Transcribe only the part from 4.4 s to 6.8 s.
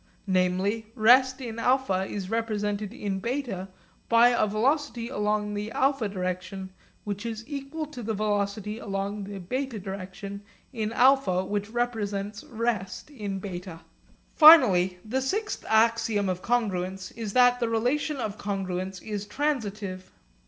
velocity along the α direction